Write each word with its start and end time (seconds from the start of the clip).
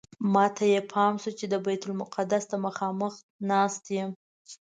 ماته 0.33 0.63
یې 0.73 0.79
پام 0.91 1.13
شو 1.21 1.31
چې 1.39 1.45
بیت 1.65 1.81
المقدس 1.85 2.43
ته 2.51 2.55
مخامخ 2.65 3.13
ناست 3.49 3.83
یم. 3.95 4.09